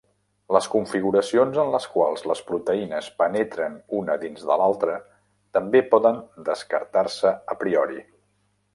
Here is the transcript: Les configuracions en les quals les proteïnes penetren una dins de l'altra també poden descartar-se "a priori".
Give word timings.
Les 0.55 0.67
configuracions 0.75 1.59
en 1.63 1.69
les 1.75 1.85
quals 1.97 2.23
les 2.31 2.41
proteïnes 2.47 3.11
penetren 3.23 3.77
una 3.99 4.17
dins 4.25 4.49
de 4.53 4.59
l'altra 4.63 4.99
també 5.59 5.85
poden 5.95 6.21
descartar-se 6.53 7.39
"a 7.57 7.63
priori". 7.65 8.05